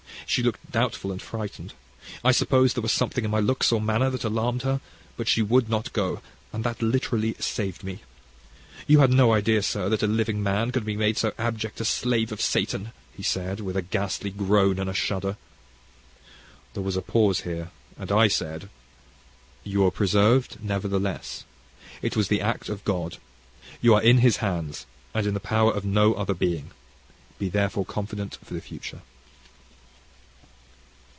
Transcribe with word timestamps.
She 0.27 0.41
looked 0.43 0.71
doubtful 0.71 1.11
and 1.11 1.21
frightened. 1.21 1.73
I 2.23 2.31
suppose 2.31 2.73
there 2.73 2.81
was 2.81 2.93
something 2.93 3.25
in 3.25 3.31
my 3.31 3.41
looks 3.41 3.69
or 3.69 3.81
manner 3.81 4.09
that 4.11 4.23
alarmed 4.23 4.61
her; 4.61 4.79
but 5.17 5.27
she 5.27 5.41
would 5.41 5.67
not 5.67 5.91
go, 5.91 6.21
and 6.53 6.63
that 6.63 6.81
literally 6.81 7.35
saved 7.37 7.83
me. 7.83 7.99
You 8.87 8.99
had 8.99 9.11
no 9.11 9.33
idea, 9.33 9.61
sir, 9.61 9.89
that 9.89 10.03
a 10.03 10.07
living 10.07 10.41
man 10.41 10.71
could 10.71 10.85
be 10.85 10.95
made 10.95 11.17
so 11.17 11.33
abject 11.37 11.81
a 11.81 11.85
slave 11.85 12.31
of 12.31 12.39
Satan," 12.39 12.93
he 13.13 13.23
said, 13.23 13.59
with 13.59 13.75
a 13.75 13.81
ghastly 13.81 14.29
groan 14.29 14.79
and 14.79 14.89
a 14.89 14.93
shudder. 14.93 15.35
There 16.75 16.83
was 16.83 16.95
a 16.95 17.01
pause 17.01 17.41
here, 17.41 17.69
and 17.97 18.09
I 18.09 18.29
said, 18.29 18.69
"You 19.65 19.81
were 19.81 19.91
preserved 19.91 20.63
nevertheless. 20.63 21.43
It 22.01 22.15
was 22.15 22.29
the 22.29 22.39
act 22.39 22.69
of 22.69 22.85
God. 22.85 23.17
You 23.81 23.95
are 23.95 24.01
in 24.01 24.19
His 24.19 24.37
hands 24.37 24.85
and 25.13 25.27
in 25.27 25.33
the 25.33 25.41
power 25.41 25.73
of 25.73 25.83
no 25.83 26.13
other 26.13 26.33
being: 26.33 26.71
be 27.37 27.49
therefore 27.49 27.83
confident 27.85 28.37
for 28.41 28.53
the 28.53 28.61
future." 28.61 29.01